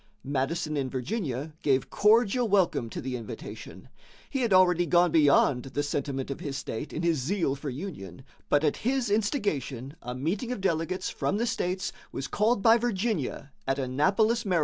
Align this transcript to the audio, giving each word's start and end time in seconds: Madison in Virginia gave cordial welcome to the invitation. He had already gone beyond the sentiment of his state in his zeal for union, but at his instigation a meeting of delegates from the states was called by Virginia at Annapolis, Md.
Madison 0.23 0.75
in 0.75 0.89
Virginia 0.89 1.53
gave 1.61 1.91
cordial 1.91 2.47
welcome 2.47 2.89
to 2.89 2.99
the 3.01 3.15
invitation. 3.15 3.87
He 4.31 4.41
had 4.41 4.51
already 4.51 4.87
gone 4.87 5.11
beyond 5.11 5.65
the 5.65 5.83
sentiment 5.83 6.31
of 6.31 6.39
his 6.39 6.57
state 6.57 6.91
in 6.91 7.03
his 7.03 7.19
zeal 7.19 7.53
for 7.53 7.69
union, 7.69 8.23
but 8.49 8.63
at 8.63 8.77
his 8.77 9.11
instigation 9.11 9.95
a 10.01 10.15
meeting 10.15 10.51
of 10.51 10.59
delegates 10.59 11.11
from 11.11 11.37
the 11.37 11.45
states 11.45 11.93
was 12.11 12.27
called 12.27 12.63
by 12.63 12.79
Virginia 12.79 13.51
at 13.67 13.77
Annapolis, 13.77 14.43
Md. 14.43 14.59